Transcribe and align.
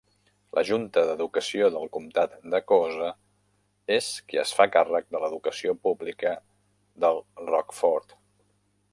La 0.57 0.61
Junta 0.67 1.01
d'Educació 1.07 1.67
del 1.73 1.83
comtat 1.97 2.31
de 2.53 2.61
Coosa 2.71 3.09
és 3.97 4.07
qui 4.31 4.41
es 4.43 4.53
fa 4.61 4.67
càrrec 4.77 5.07
de 5.17 5.21
l'educació 5.25 5.75
pública 5.89 6.31
del 7.05 7.21
Rockford. 7.51 8.17